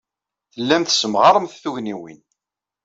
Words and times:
Tellamt 0.53 0.87
tessemɣaremt 0.89 1.55
tugniwin. 1.63 2.19